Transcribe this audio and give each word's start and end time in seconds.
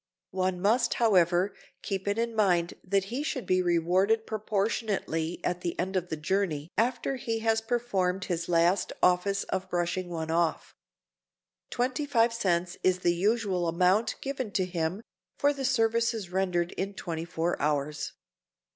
One 0.31 0.59
must, 0.59 0.95
however, 0.95 1.53
keep 1.83 2.07
it 2.07 2.17
in 2.17 2.33
mind 2.35 2.73
that 2.83 3.05
he 3.13 3.21
should 3.21 3.45
be 3.45 3.61
rewarded 3.61 4.25
proportionately 4.25 5.39
at 5.43 5.61
the 5.61 5.79
end 5.79 5.95
of 5.95 6.09
the 6.09 6.17
journey 6.17 6.71
after 6.75 7.17
he 7.17 7.37
has 7.41 7.61
performed 7.61 8.25
his 8.25 8.49
last 8.49 8.91
office 9.03 9.43
of 9.43 9.69
brushing 9.69 10.09
one 10.09 10.31
off. 10.31 10.73
Twenty 11.69 12.07
five 12.07 12.33
cents 12.33 12.77
is 12.83 13.01
the 13.05 13.13
usual 13.13 13.67
amount 13.67 14.15
given 14.21 14.49
to 14.53 14.65
him 14.65 15.03
for 15.37 15.53
the 15.53 15.63
services 15.63 16.31
rendered 16.31 16.71
in 16.71 16.95
twenty 16.95 17.23
four 17.23 17.61
hours. 17.61 18.13